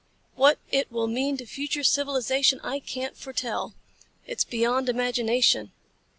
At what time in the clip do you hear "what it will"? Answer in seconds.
0.33-1.05